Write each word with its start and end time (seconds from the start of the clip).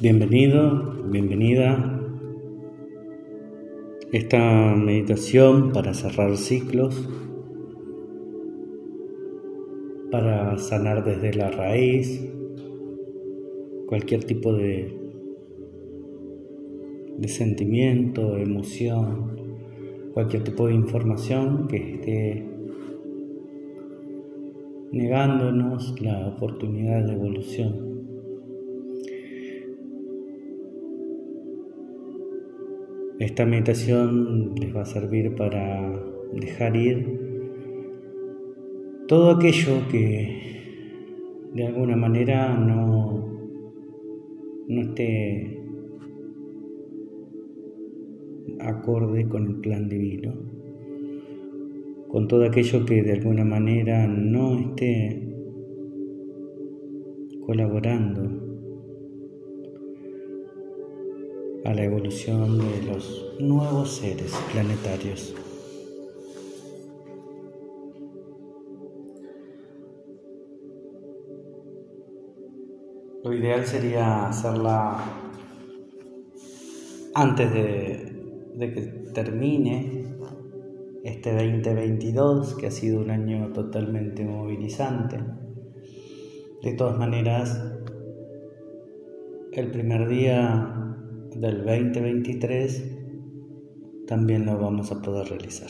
Bienvenido, 0.00 0.94
bienvenida. 1.10 2.00
Esta 4.12 4.76
meditación 4.76 5.72
para 5.72 5.92
cerrar 5.92 6.36
ciclos, 6.36 7.08
para 10.12 10.56
sanar 10.58 11.04
desde 11.04 11.34
la 11.34 11.50
raíz 11.50 12.24
cualquier 13.88 14.22
tipo 14.22 14.52
de, 14.52 14.96
de 17.18 17.28
sentimiento, 17.28 18.36
emoción, 18.36 19.32
cualquier 20.14 20.44
tipo 20.44 20.68
de 20.68 20.74
información 20.74 21.66
que 21.66 21.76
esté 21.76 22.46
negándonos 24.92 26.00
la 26.00 26.28
oportunidad 26.28 27.04
de 27.04 27.14
evolución. 27.14 27.87
Esta 33.18 33.44
meditación 33.44 34.54
les 34.54 34.74
va 34.74 34.82
a 34.82 34.84
servir 34.84 35.34
para 35.34 35.92
dejar 36.32 36.76
ir 36.76 37.18
todo 39.08 39.32
aquello 39.32 39.88
que 39.90 41.50
de 41.52 41.66
alguna 41.66 41.96
manera 41.96 42.56
no, 42.56 43.28
no 44.68 44.80
esté 44.82 45.58
acorde 48.60 49.26
con 49.26 49.48
el 49.48 49.56
plan 49.62 49.88
divino, 49.88 50.34
con 52.06 52.28
todo 52.28 52.44
aquello 52.44 52.84
que 52.86 53.02
de 53.02 53.14
alguna 53.14 53.44
manera 53.44 54.06
no 54.06 54.60
esté 54.60 55.28
colaborando 57.40 58.47
a 61.68 61.74
la 61.74 61.84
evolución 61.84 62.56
de 62.56 62.82
los 62.82 63.34
nuevos 63.38 63.96
seres 63.98 64.32
planetarios. 64.50 65.34
Lo 73.22 73.34
ideal 73.34 73.66
sería 73.66 74.28
hacerla 74.28 74.98
antes 77.14 77.52
de, 77.52 78.16
de, 78.54 78.72
que 78.72 78.80
termine 79.12 80.06
este 81.04 81.32
2022, 81.32 82.54
que 82.54 82.68
ha 82.68 82.70
sido 82.70 82.98
un 82.98 83.10
año 83.10 83.52
totalmente 83.52 84.24
movilizante. 84.24 85.18
De 86.62 86.72
todas 86.72 86.96
maneras, 86.96 87.62
el 89.52 89.70
primer 89.70 90.08
día 90.08 90.87
del 91.34 91.64
2023 91.64 92.84
también 94.06 94.46
lo 94.46 94.58
vamos 94.58 94.90
a 94.90 95.02
poder 95.02 95.28
realizar. 95.28 95.68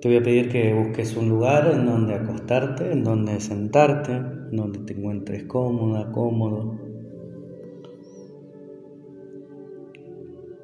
Te 0.00 0.08
voy 0.08 0.16
a 0.18 0.22
pedir 0.22 0.48
que 0.48 0.72
busques 0.72 1.16
un 1.16 1.28
lugar 1.28 1.70
en 1.72 1.84
donde 1.84 2.14
acostarte, 2.14 2.92
en 2.92 3.02
donde 3.02 3.40
sentarte, 3.40 4.12
en 4.12 4.56
donde 4.56 4.78
te 4.80 4.92
encuentres 4.92 5.44
cómoda, 5.44 6.12
cómodo. 6.12 6.78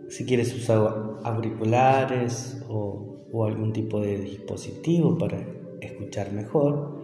Si 0.08 0.24
quieres 0.24 0.54
usar 0.54 1.18
auriculares 1.24 2.64
o, 2.68 3.26
o 3.32 3.44
algún 3.44 3.72
tipo 3.72 4.00
de 4.00 4.18
dispositivo 4.18 5.18
para 5.18 5.38
escuchar 5.80 6.32
mejor, 6.32 7.02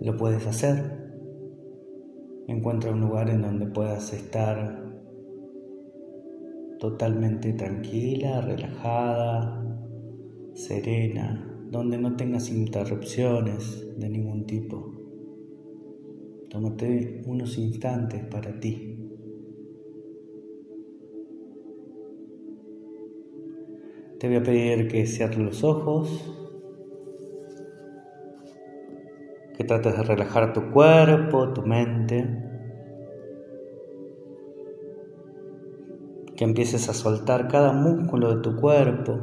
lo 0.00 0.16
puedes 0.16 0.46
hacer. 0.46 0.98
Encuentra 2.46 2.92
un 2.92 3.00
lugar 3.00 3.28
en 3.30 3.42
donde 3.42 3.66
puedas 3.66 4.12
estar 4.12 4.88
totalmente 6.78 7.52
tranquila, 7.52 8.40
relajada, 8.40 9.64
serena, 10.54 11.66
donde 11.70 11.98
no 11.98 12.16
tengas 12.16 12.50
interrupciones 12.50 13.86
de 13.98 14.08
ningún 14.08 14.46
tipo. 14.46 14.94
Tómate 16.48 17.22
unos 17.26 17.58
instantes 17.58 18.24
para 18.24 18.58
ti. 18.58 18.94
Te 24.18 24.26
voy 24.26 24.36
a 24.36 24.42
pedir 24.42 24.88
que 24.88 25.06
cierres 25.06 25.38
los 25.38 25.62
ojos 25.62 26.47
trates 29.68 29.96
de 29.96 30.02
relajar 30.02 30.52
tu 30.52 30.72
cuerpo, 30.72 31.52
tu 31.52 31.62
mente, 31.62 32.26
que 36.34 36.44
empieces 36.44 36.88
a 36.88 36.94
soltar 36.94 37.46
cada 37.46 37.72
músculo 37.72 38.34
de 38.34 38.42
tu 38.42 38.56
cuerpo, 38.56 39.20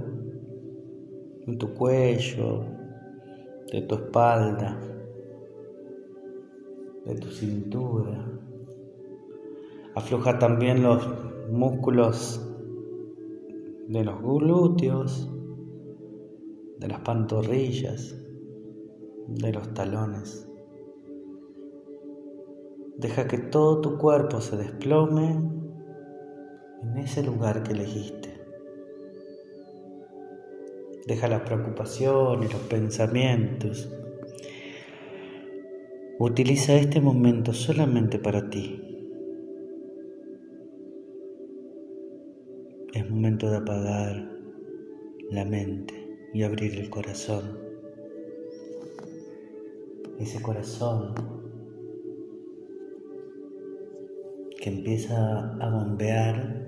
de 1.46 1.58
tu 1.58 1.74
cuello, 1.74 2.64
de 3.72 3.82
tu 3.82 3.96
espalda, 3.96 4.80
de 7.06 7.16
tu 7.16 7.30
cintura. 7.32 8.26
Afloja 9.96 10.40
también 10.40 10.84
los 10.84 11.10
músculos 11.52 12.42
de 13.88 14.04
los 14.04 14.22
glúteos, 14.22 15.32
de 16.80 16.88
las 16.88 17.00
pantorrillas 17.00 18.25
de 19.28 19.52
los 19.52 19.74
talones. 19.74 20.48
Deja 22.98 23.28
que 23.28 23.38
todo 23.38 23.82
tu 23.82 23.98
cuerpo 23.98 24.40
se 24.40 24.56
desplome 24.56 25.32
en 26.84 26.98
ese 26.98 27.24
lugar 27.24 27.64
que 27.64 27.74
elegiste. 27.74 28.30
Deja 31.08 31.28
la 31.28 31.44
preocupación 31.44 32.44
y 32.44 32.48
los 32.48 32.62
pensamientos. 32.70 33.92
Utiliza 36.20 36.76
este 36.76 37.02
momento 37.02 37.54
solamente 37.54 38.18
para 38.18 38.50
ti. 38.50 38.82
Es 42.94 43.10
momento 43.10 43.50
de 43.52 43.58
apagar 43.58 44.32
la 45.30 45.44
mente 45.44 46.30
y 46.34 46.44
abrir 46.44 46.80
el 46.80 46.90
corazón 46.90 47.65
ese 50.20 50.42
corazón 50.42 51.14
que 54.58 54.70
empieza 54.70 55.56
a 55.58 55.70
bombear 55.70 56.66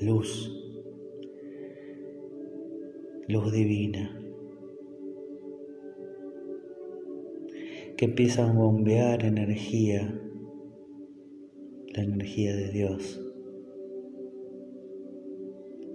luz, 0.00 0.56
luz 3.28 3.52
divina, 3.52 4.16
que 7.96 8.04
empieza 8.04 8.48
a 8.48 8.52
bombear 8.52 9.24
energía, 9.24 10.20
la 11.94 12.02
energía 12.02 12.54
de 12.54 12.68
Dios. 12.70 13.20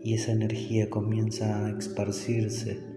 Y 0.04 0.14
esa 0.14 0.34
energía 0.34 0.90
comienza 0.90 1.66
a 1.66 1.78
esparcirse 1.78 2.95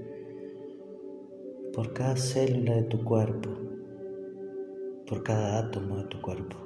por 1.78 1.92
cada 1.92 2.16
célula 2.16 2.74
de 2.74 2.82
tu 2.82 3.04
cuerpo, 3.04 3.50
por 5.06 5.22
cada 5.22 5.60
átomo 5.60 5.98
de 5.98 6.04
tu 6.06 6.20
cuerpo. 6.20 6.56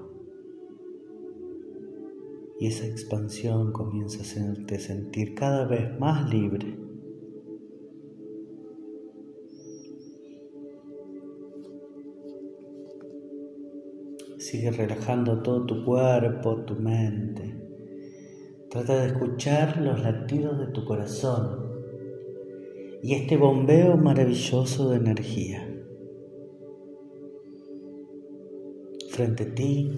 Y 2.58 2.68
esa 2.68 2.86
expansión 2.86 3.72
comienza 3.72 4.20
a 4.20 4.22
hacerte 4.22 4.78
sentir 4.78 5.34
cada 5.34 5.66
vez 5.66 6.00
más 6.00 6.32
libre. 6.32 6.78
Sigue 14.38 14.70
relajando 14.70 15.42
todo 15.42 15.66
tu 15.66 15.84
cuerpo, 15.84 16.64
tu 16.64 16.76
mente. 16.76 17.54
Trata 18.70 19.02
de 19.02 19.08
escuchar 19.08 19.76
los 19.76 20.02
latidos 20.02 20.58
de 20.58 20.68
tu 20.68 20.86
corazón 20.86 21.71
y 23.02 23.14
este 23.14 23.36
bombeo 23.36 23.96
maravilloso 23.96 24.90
de 24.90 24.96
energía. 24.98 25.68
Frente 29.10 29.42
a 29.42 29.54
ti 29.54 29.90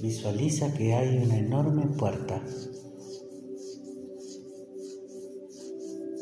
visualiza 0.00 0.72
que 0.72 0.94
hay 0.94 1.18
una 1.18 1.38
enorme 1.38 1.86
puerta. 1.98 2.42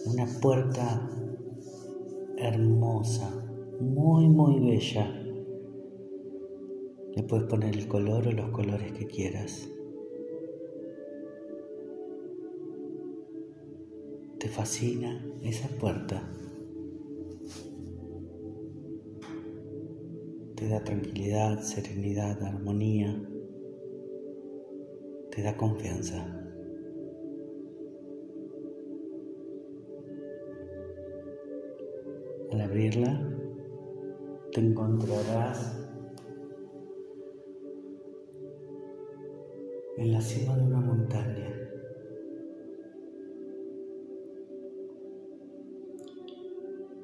Una 0.06 0.26
puerta 0.42 1.08
hermosa, 2.36 3.30
muy, 3.80 4.28
muy 4.28 4.58
bella. 4.58 5.06
Le 7.14 7.22
puedes 7.22 7.46
poner 7.46 7.76
el 7.76 7.86
color 7.86 8.26
o 8.26 8.32
los 8.32 8.50
colores 8.50 8.92
que 8.92 9.06
quieras. 9.06 9.70
Te 14.50 14.56
fascina 14.56 15.24
esa 15.44 15.68
puerta. 15.78 16.20
da 20.68 20.84
tranquilidad, 20.84 21.58
serenidad, 21.62 22.40
armonía, 22.42 23.28
te 25.30 25.42
da 25.42 25.56
confianza. 25.56 26.26
Al 32.52 32.60
abrirla, 32.60 33.20
te 34.52 34.60
encontrarás 34.60 35.76
en 39.96 40.12
la 40.12 40.20
cima 40.20 40.56
de 40.56 40.62
una 40.62 40.80
montaña. 40.80 41.59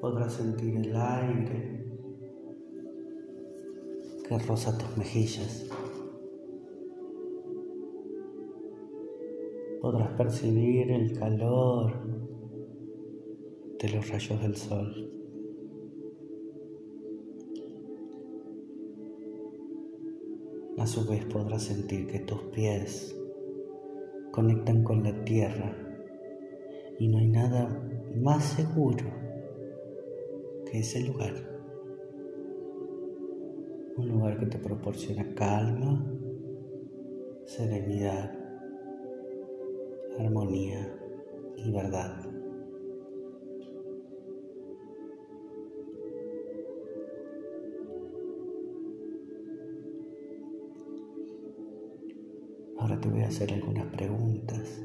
Podrás 0.09 0.35
sentir 0.35 0.73
el 0.77 0.95
aire 0.95 1.85
que 4.25 4.39
roza 4.39 4.77
tus 4.77 4.95
mejillas. 4.95 5.69
Podrás 9.81 10.09
percibir 10.11 10.91
el 10.91 11.11
calor 11.11 11.91
de 13.81 13.89
los 13.89 14.09
rayos 14.09 14.41
del 14.41 14.55
sol. 14.55 15.11
A 20.77 20.87
su 20.87 21.05
vez 21.05 21.25
podrás 21.25 21.63
sentir 21.63 22.07
que 22.07 22.19
tus 22.19 22.43
pies 22.43 23.13
conectan 24.31 24.85
con 24.85 25.03
la 25.03 25.25
tierra 25.25 25.75
y 26.97 27.09
no 27.09 27.17
hay 27.17 27.27
nada 27.27 27.89
más 28.15 28.45
seguro 28.45 29.26
que 30.69 30.79
ese 30.79 31.01
lugar. 31.01 31.33
Un 33.97 34.09
lugar 34.09 34.39
que 34.39 34.45
te 34.45 34.57
proporciona 34.57 35.33
calma, 35.33 36.05
serenidad, 37.45 38.31
armonía 40.19 40.93
y 41.57 41.71
verdad. 41.71 42.23
Ahora 52.77 52.99
te 53.01 53.09
voy 53.09 53.21
a 53.21 53.27
hacer 53.27 53.51
algunas 53.53 53.87
preguntas 53.87 54.83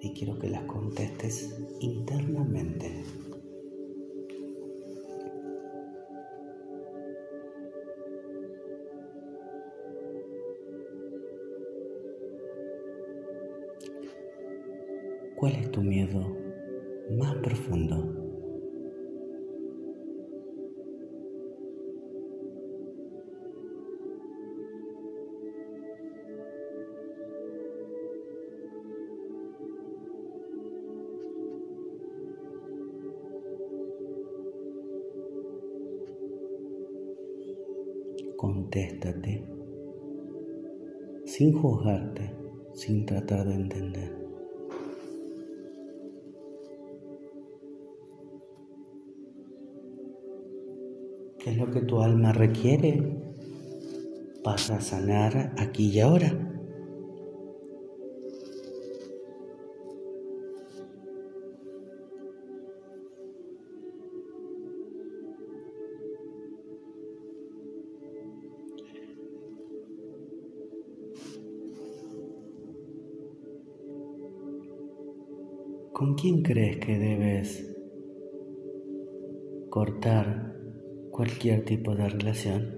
y 0.00 0.12
quiero 0.12 0.38
que 0.38 0.50
las 0.50 0.62
contestes 0.64 1.58
internamente. 1.80 3.04
¿Cuál 15.44 15.56
es 15.56 15.70
tu 15.72 15.82
miedo 15.82 16.22
más 17.18 17.34
profundo? 17.42 18.14
Contéstate 38.38 39.44
sin 41.26 41.52
juzgarte, 41.52 42.34
sin 42.72 43.04
tratar 43.04 43.46
de 43.46 43.54
entender. 43.56 44.23
¿Qué 51.44 51.50
es 51.50 51.58
lo 51.58 51.70
que 51.70 51.82
tu 51.82 52.00
alma 52.00 52.32
requiere 52.32 53.02
para 54.42 54.80
sanar 54.80 55.52
aquí 55.58 55.90
y 55.90 56.00
ahora? 56.00 56.32
¿Con 75.92 76.14
quién 76.14 76.40
crees 76.40 76.78
que 76.78 76.98
debes 76.98 77.70
cortar 79.68 80.53
cualquier 81.14 81.64
tipo 81.64 81.94
de 81.94 82.08
relación? 82.08 82.74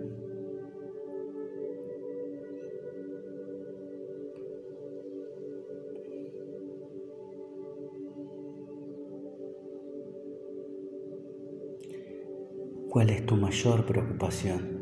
¿Cuál 12.90 13.08
es 13.08 13.24
tu 13.24 13.36
mayor 13.36 13.86
preocupación? 13.86 14.75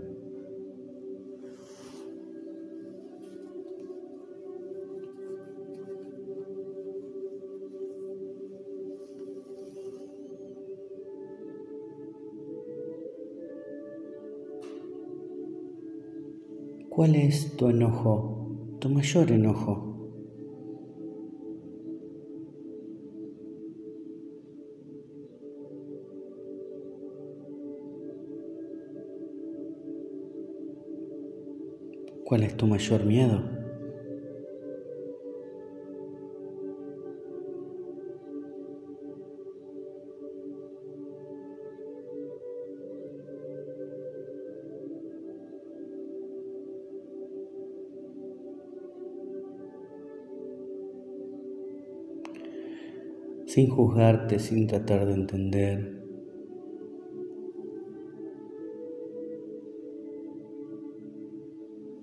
¿Cuál 16.94 17.16
es 17.16 17.56
tu 17.56 17.68
enojo, 17.70 18.76
tu 18.78 18.88
mayor 18.88 19.32
enojo? 19.32 20.12
¿Cuál 32.24 32.44
es 32.44 32.56
tu 32.56 32.68
mayor 32.68 33.04
miedo? 33.04 33.53
Sin 53.54 53.70
juzgarte, 53.70 54.40
sin 54.40 54.66
tratar 54.66 55.06
de 55.06 55.14
entender. 55.14 56.04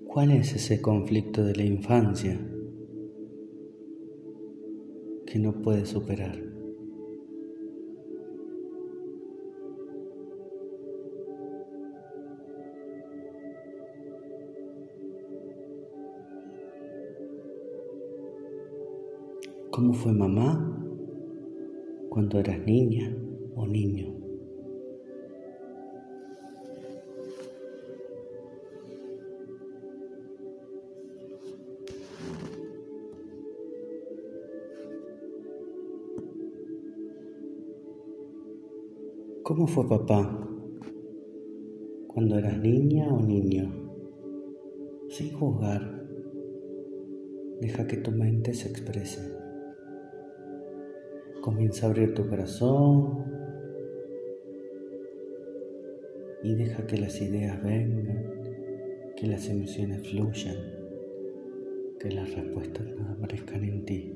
¿Cuál 0.06 0.30
es 0.30 0.54
ese 0.54 0.80
conflicto 0.80 1.44
de 1.44 1.54
la 1.54 1.64
infancia 1.64 2.40
que 5.26 5.38
no 5.38 5.60
puedes 5.60 5.90
superar? 5.90 6.42
¿Cómo 19.70 19.92
fue 19.92 20.12
mamá? 20.14 20.71
Cuando 22.12 22.38
eras 22.38 22.58
niña 22.66 23.10
o 23.56 23.66
niño. 23.66 24.14
¿Cómo 39.42 39.66
fue 39.66 39.88
papá 39.88 40.38
cuando 42.08 42.36
eras 42.36 42.58
niña 42.58 43.08
o 43.08 43.22
niño? 43.22 43.72
Sin 45.08 45.32
juzgar, 45.32 46.06
deja 47.62 47.86
que 47.86 47.96
tu 47.96 48.10
mente 48.10 48.52
se 48.52 48.68
exprese. 48.68 49.41
Comienza 51.52 51.86
a 51.86 51.90
abrir 51.90 52.14
tu 52.14 52.26
corazón. 52.26 53.30
y 56.42 56.54
deja 56.54 56.86
que 56.86 56.96
las 56.96 57.20
ideas 57.20 57.62
vengan, 57.62 58.24
que 59.16 59.26
las 59.26 59.48
emociones 59.48 60.08
fluyan, 60.08 60.56
que 62.00 62.10
las 62.10 62.34
respuestas 62.34 62.84
aparezcan 63.16 63.62
en 63.62 63.84
ti. 63.84 64.14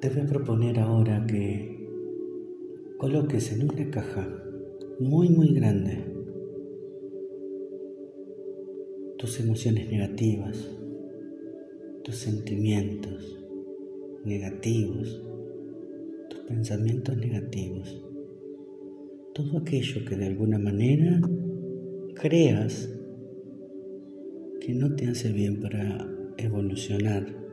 Te 0.00 0.10
voy 0.10 0.20
a 0.20 0.26
proponer 0.26 0.78
ahora 0.78 1.26
que 1.26 1.88
coloques 2.98 3.50
en 3.52 3.68
una 3.68 3.90
caja 3.90 4.28
muy 5.00 5.30
muy 5.30 5.54
grande 5.54 6.13
tus 9.24 9.40
emociones 9.40 9.90
negativas, 9.90 10.68
tus 12.02 12.14
sentimientos 12.14 13.42
negativos, 14.22 15.22
tus 16.28 16.40
pensamientos 16.40 17.16
negativos, 17.16 18.04
todo 19.32 19.56
aquello 19.56 20.04
que 20.04 20.16
de 20.16 20.26
alguna 20.26 20.58
manera 20.58 21.22
creas 22.14 22.90
que 24.60 24.74
no 24.74 24.94
te 24.94 25.06
hace 25.06 25.32
bien 25.32 25.58
para 25.58 26.06
evolucionar. 26.36 27.43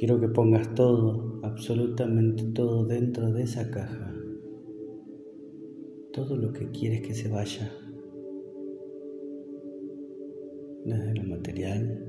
Quiero 0.00 0.18
que 0.18 0.28
pongas 0.28 0.74
todo, 0.74 1.40
absolutamente 1.42 2.42
todo 2.54 2.86
dentro 2.86 3.30
de 3.34 3.42
esa 3.42 3.70
caja. 3.70 4.14
Todo 6.10 6.36
lo 6.36 6.54
que 6.54 6.70
quieres 6.70 7.02
que 7.02 7.12
se 7.12 7.28
vaya. 7.28 7.70
Desde 10.86 11.14
lo 11.16 11.24
material, 11.24 12.02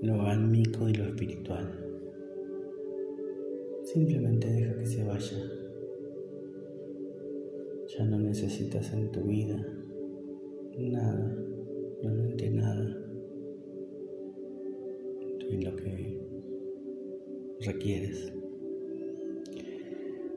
lo 0.00 0.22
álmico 0.22 0.88
y 0.88 0.94
lo 0.94 1.04
espiritual. 1.04 1.78
Simplemente 3.82 4.50
deja 4.50 4.78
que 4.78 4.86
se 4.86 5.04
vaya. 5.04 5.36
Ya 7.98 8.06
no 8.06 8.18
necesitas 8.18 8.94
en 8.94 9.10
tu 9.10 9.24
vida 9.24 9.62
nada, 10.88 11.36
realmente 12.00 12.50
nada 12.50 12.96
en 15.50 15.64
lo 15.64 15.76
que 15.76 16.29
requieres. 17.60 18.32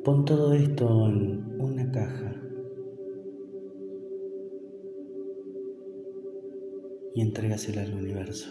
Pon 0.03 0.25
todo 0.25 0.53
esto 0.53 1.07
en 1.07 1.61
una 1.61 1.89
caja 1.91 2.35
y 7.15 7.21
entrégasela 7.21 7.83
al 7.83 7.93
universo. 7.93 8.49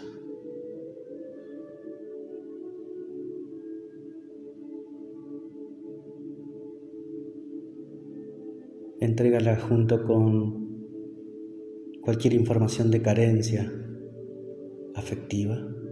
Entrégala 8.99 9.59
junto 9.59 10.03
con 10.05 10.63
cualquier 12.01 12.33
información 12.33 12.89
de 12.89 13.01
carencia 13.01 13.71
afectiva 14.95 15.82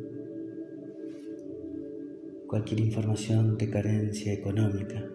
cualquier 2.52 2.82
información 2.82 3.58
de 3.58 3.70
carencia 3.70 4.34
económica. 4.34 5.10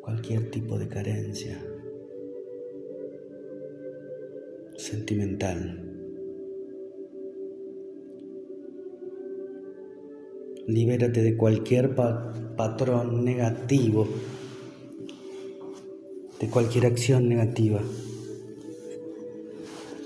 Cualquier 0.00 0.48
tipo 0.52 0.78
de 0.78 0.86
carencia 0.86 1.60
sentimental. 4.76 5.58
Libérate 10.68 11.20
de 11.20 11.36
cualquier 11.36 11.96
patrón 11.96 13.24
negativo, 13.24 14.06
de 16.38 16.48
cualquier 16.48 16.86
acción 16.86 17.28
negativa 17.28 17.80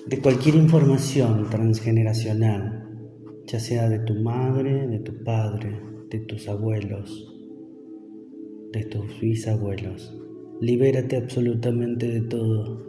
de 0.07 0.21
cualquier 0.21 0.57
información 0.57 1.49
transgeneracional, 1.49 2.87
ya 3.47 3.59
sea 3.59 3.89
de 3.89 4.01
tu 4.01 4.15
madre, 4.15 4.87
de 4.87 4.99
tu 4.99 5.25
padre, 5.25 5.81
de 6.11 6.21
tus 6.21 6.47
abuelos, 6.47 7.35
de 8.73 8.85
tus 8.85 9.19
bisabuelos. 9.19 10.15
Libérate 10.61 11.17
absolutamente 11.17 12.07
de 12.07 12.21
todo. 12.21 12.85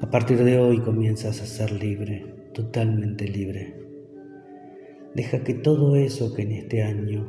A 0.00 0.10
partir 0.10 0.38
de 0.44 0.58
hoy 0.58 0.80
comienzas 0.80 1.42
a 1.42 1.46
ser 1.46 1.72
libre, 1.72 2.24
totalmente 2.54 3.26
libre. 3.26 3.74
Deja 5.16 5.42
que 5.42 5.54
todo 5.54 5.96
eso 5.96 6.32
que 6.34 6.42
en 6.42 6.52
este 6.52 6.82
año 6.82 7.26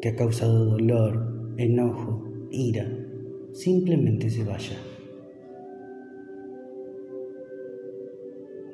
te 0.00 0.08
ha 0.08 0.16
causado 0.16 0.64
dolor, 0.64 1.54
enojo, 1.58 2.28
ira, 2.50 2.90
simplemente 3.52 4.30
se 4.30 4.42
vaya. 4.42 4.76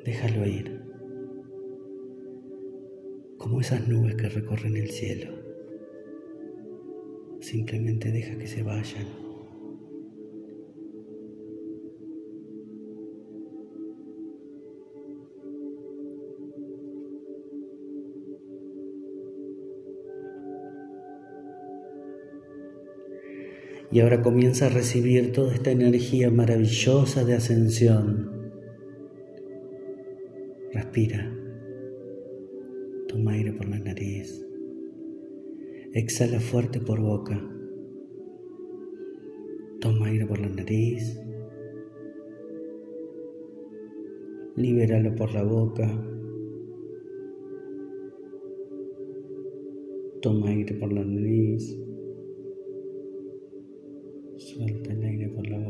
Déjalo 0.03 0.45
ir, 0.47 0.81
como 3.37 3.61
esas 3.61 3.87
nubes 3.87 4.15
que 4.15 4.29
recorren 4.29 4.77
el 4.77 4.89
cielo. 4.89 5.31
Simplemente 7.39 8.11
deja 8.11 8.37
que 8.37 8.47
se 8.47 8.63
vayan. 8.63 9.07
Y 23.91 23.99
ahora 23.99 24.21
comienza 24.21 24.67
a 24.67 24.69
recibir 24.69 25.33
toda 25.33 25.53
esta 25.53 25.71
energía 25.71 26.31
maravillosa 26.31 27.25
de 27.25 27.33
ascensión 27.35 28.30
Respira. 30.91 31.23
Toma 33.07 33.31
aire 33.31 33.53
por 33.53 33.65
la 33.69 33.79
nariz. 33.79 34.45
Exhala 35.93 36.41
fuerte 36.41 36.81
por 36.81 36.99
boca. 36.99 37.39
Toma 39.79 40.07
aire 40.07 40.25
por 40.25 40.39
la 40.41 40.49
nariz. 40.49 41.17
Libéralo 44.57 45.15
por 45.15 45.33
la 45.33 45.43
boca. 45.43 45.87
Toma 50.21 50.49
aire 50.49 50.75
por 50.75 50.91
la 50.91 51.05
nariz. 51.05 51.79
Suelta 54.35 54.91
el 54.91 55.03
aire 55.03 55.29
por 55.29 55.47
la. 55.47 55.60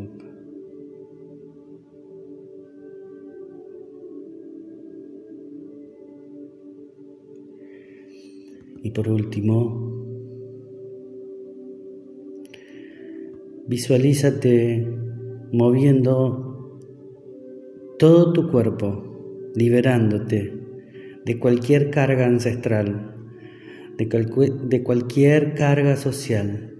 Y 8.84 8.92
por 8.92 9.10
último, 9.10 9.92
visualízate 13.68 14.88
moviendo 15.52 16.80
todo 18.00 18.34
tu 18.34 18.50
cuerpo, 18.50 19.52
liberándote 19.56 20.62
de 21.26 21.40
cualquier 21.40 21.92
carga 21.92 22.26
ancestral, 22.26 23.16
de, 23.98 24.84
cualquier 24.84 25.54
carga 25.54 25.96
social. 25.96 26.76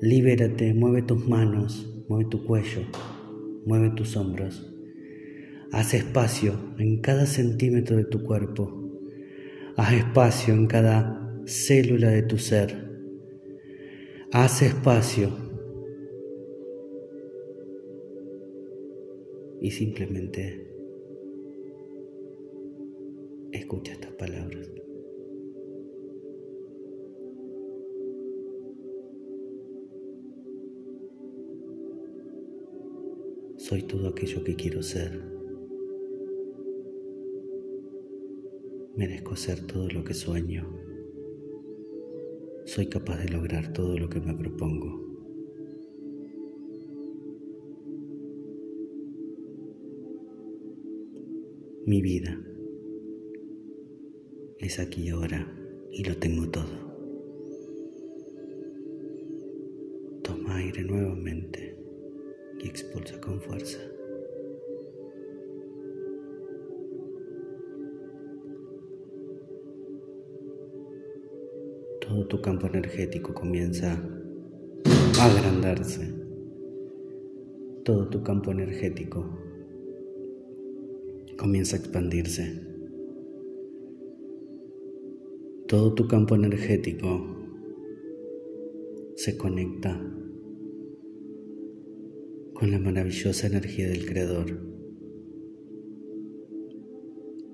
Libérate, 0.00 0.72
mueve 0.72 1.02
tus 1.02 1.26
manos, 1.28 2.04
mueve 2.08 2.26
tu 2.30 2.44
cuello, 2.44 2.82
mueve 3.66 3.90
tus 3.90 4.16
hombros. 4.16 4.72
Haz 5.72 5.94
espacio 5.94 6.54
en 6.78 7.00
cada 7.00 7.26
centímetro 7.26 7.96
de 7.96 8.04
tu 8.04 8.22
cuerpo. 8.22 8.90
Haz 9.76 9.92
espacio 9.92 10.54
en 10.54 10.66
cada 10.66 11.25
célula 11.46 12.10
de 12.10 12.22
tu 12.22 12.38
ser. 12.38 12.74
Haz 14.32 14.62
espacio 14.62 15.30
y 19.60 19.70
simplemente 19.70 20.66
escucha 23.52 23.92
estas 23.92 24.12
palabras. 24.14 24.68
Soy 33.56 33.82
todo 33.82 34.08
aquello 34.08 34.42
que 34.44 34.54
quiero 34.54 34.82
ser. 34.82 35.22
Merezco 38.96 39.36
ser 39.36 39.64
todo 39.66 39.88
lo 39.88 40.04
que 40.04 40.14
sueño. 40.14 40.95
Soy 42.66 42.88
capaz 42.88 43.18
de 43.18 43.28
lograr 43.28 43.72
todo 43.72 43.96
lo 43.96 44.08
que 44.08 44.20
me 44.20 44.34
propongo. 44.34 45.00
Mi 51.86 52.02
vida 52.02 52.36
es 54.58 54.80
aquí 54.80 55.04
y 55.04 55.10
ahora 55.10 55.48
y 55.92 56.02
lo 56.02 56.16
tengo 56.16 56.50
todo. 56.50 56.66
Toma 60.24 60.56
aire 60.56 60.82
nuevamente 60.82 61.78
y 62.58 62.66
expulsa 62.66 63.20
con 63.20 63.40
fuerza. 63.40 63.78
Todo 72.16 72.28
tu 72.28 72.40
campo 72.40 72.66
energético 72.66 73.34
comienza 73.34 73.92
a 75.20 75.24
agrandarse. 75.26 76.14
Todo 77.84 78.08
tu 78.08 78.22
campo 78.22 78.52
energético 78.52 79.38
comienza 81.36 81.76
a 81.76 81.78
expandirse. 81.78 82.58
Todo 85.68 85.92
tu 85.92 86.08
campo 86.08 86.36
energético 86.36 87.22
se 89.16 89.36
conecta 89.36 90.00
con 92.54 92.70
la 92.70 92.78
maravillosa 92.78 93.46
energía 93.46 93.88
del 93.88 94.06
Creador 94.06 94.58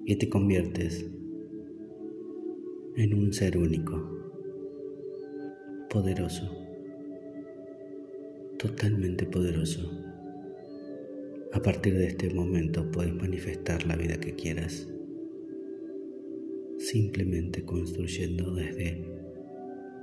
y 0.04 0.14
te 0.19 0.28
conviertes 0.28 1.04
en 2.95 3.14
un 3.14 3.33
ser 3.33 3.59
único, 3.59 4.22
poderoso, 5.92 6.50
totalmente 8.58 9.26
poderoso. 9.26 9.90
A 11.52 11.61
partir 11.61 11.92
de 11.99 12.06
este 12.06 12.32
momento 12.32 12.90
puedes 12.90 13.14
manifestar 13.14 13.87
la 13.87 13.94
vida 13.94 14.18
que 14.18 14.34
quieras, 14.34 14.88
simplemente 16.78 17.62
construyendo 17.66 18.54
desde 18.54 19.04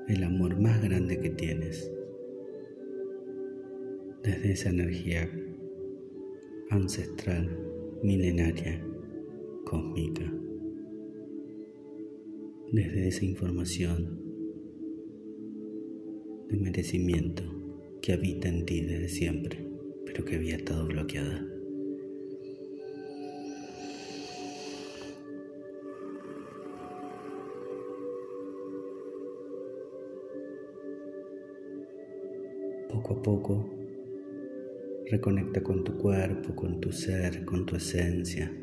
el 0.09 0.23
amor 0.23 0.61
más 0.61 0.79
grande 0.79 1.19
que 1.19 1.31
tienes. 1.31 1.91
Desde 4.21 4.51
esa 4.51 4.69
energía 4.69 5.27
ancestral, 6.69 7.49
milenaria, 8.03 8.85
cósmica, 9.65 10.31
desde 12.71 13.07
esa 13.07 13.25
información 13.25 14.28
de 16.49 16.57
merecimiento 16.57 17.43
que 18.01 18.13
habita 18.13 18.47
en 18.49 18.65
ti 18.65 18.81
desde 18.81 19.09
siempre, 19.09 19.65
pero 20.05 20.25
que 20.25 20.35
había 20.35 20.55
estado 20.55 20.87
bloqueada. 20.87 21.45
Poco 32.89 33.13
a 33.13 33.21
poco 33.21 33.79
Reconecta 35.09 35.63
con 35.63 35.83
tu 35.83 35.97
cuerpo, 35.97 36.55
con 36.55 36.79
tu 36.79 36.91
ser, 36.91 37.43
con 37.43 37.65
tu 37.65 37.75
esencia. 37.75 38.55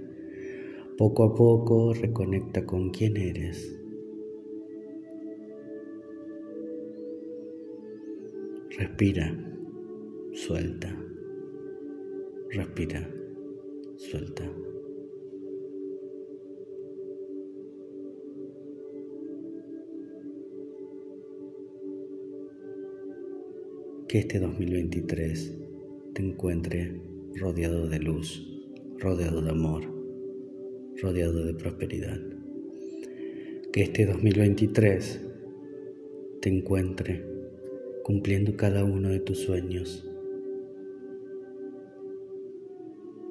Poco 0.97 1.25
a 1.25 1.35
poco 1.35 1.93
reconecta 1.93 2.64
con 2.64 2.90
quién 2.90 3.16
eres. 3.16 3.76
Respira, 8.78 9.34
suelta. 10.34 10.95
Respira, 12.50 13.10
suelta. 13.97 14.45
Que 24.06 24.19
este 24.19 24.39
2023 24.41 25.58
te 26.12 26.23
encuentre 26.23 27.00
rodeado 27.34 27.89
de 27.89 27.99
luz, 27.99 28.47
rodeado 28.99 29.41
de 29.41 29.52
amor, 29.52 29.84
rodeado 31.00 31.47
de 31.47 31.54
prosperidad. 31.54 32.21
Que 33.73 33.84
este 33.84 34.04
2023 34.04 35.23
te 36.43 36.50
encuentre 36.50 37.36
cumpliendo 38.06 38.56
cada 38.56 38.84
uno 38.84 39.08
de 39.08 39.19
tus 39.19 39.40
sueños, 39.40 40.08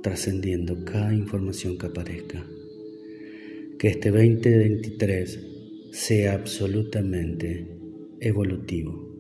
trascendiendo 0.04 0.84
cada 0.84 1.14
información 1.14 1.78
que 1.78 1.86
aparezca. 1.86 2.46
Que 3.80 3.88
este 3.88 4.12
2023 4.12 5.48
sea 5.92 6.34
absolutamente 6.34 7.70
evolutivo 8.20 9.16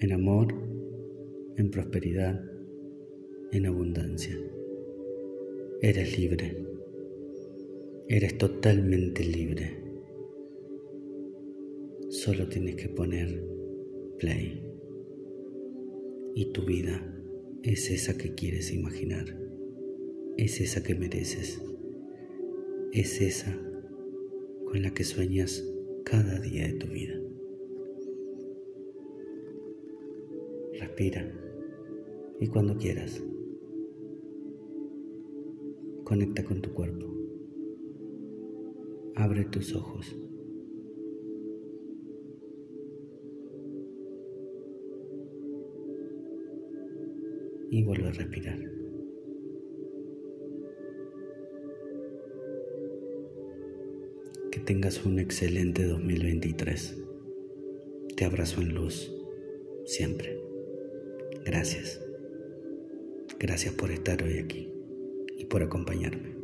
en 0.00 0.12
amor 0.12 0.54
en 1.58 1.70
prosperidad, 1.70 2.42
en 3.52 3.66
abundancia. 3.66 4.38
Eres 5.82 6.18
libre, 6.18 6.64
eres 8.08 8.38
totalmente 8.38 9.22
libre. 9.22 9.82
Solo 12.08 12.48
tienes 12.48 12.76
que 12.76 12.88
poner 12.88 13.55
play 14.18 14.62
y 16.34 16.52
tu 16.52 16.64
vida 16.64 17.02
es 17.62 17.90
esa 17.90 18.16
que 18.16 18.34
quieres 18.34 18.72
imaginar, 18.72 19.24
es 20.36 20.60
esa 20.60 20.82
que 20.82 20.94
mereces, 20.94 21.62
es 22.92 23.20
esa 23.20 23.58
con 24.66 24.82
la 24.82 24.92
que 24.92 25.04
sueñas 25.04 25.64
cada 26.04 26.40
día 26.40 26.66
de 26.66 26.74
tu 26.74 26.86
vida. 26.88 27.20
Respira 30.78 31.32
y 32.40 32.46
cuando 32.48 32.76
quieras. 32.76 33.22
Conecta 36.04 36.44
con 36.44 36.60
tu 36.62 36.72
cuerpo. 36.72 37.06
Abre 39.14 39.44
tus 39.46 39.74
ojos. 39.74 40.16
Y 47.70 47.82
vuelve 47.82 48.08
a 48.08 48.12
respirar. 48.12 48.58
Que 54.50 54.60
tengas 54.60 55.04
un 55.04 55.18
excelente 55.18 55.84
2023. 55.84 57.02
Te 58.16 58.24
abrazo 58.24 58.60
en 58.62 58.74
luz, 58.74 59.12
siempre. 59.84 60.40
Gracias. 61.44 62.00
Gracias 63.38 63.74
por 63.74 63.90
estar 63.90 64.22
hoy 64.22 64.38
aquí 64.38 64.72
y 65.36 65.44
por 65.44 65.62
acompañarme. 65.62 66.35